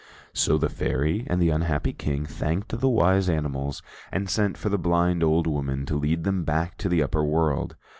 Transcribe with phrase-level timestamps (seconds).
[0.33, 4.79] So the Fairy and the unhappy King thanked the wise animals, and sent for the
[4.79, 7.75] blind old women to lead them back to the upper world.